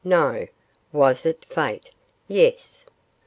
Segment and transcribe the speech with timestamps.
[0.03, 0.47] No.
[0.91, 1.91] Was it Fate?
[2.27, 2.85] Yes.